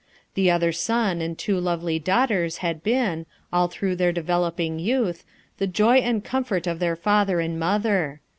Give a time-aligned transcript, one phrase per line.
[0.33, 5.23] The other son and two lovely daughters had been, all through their developing youth,
[5.59, 8.19] the joy and comfort of their father and mother.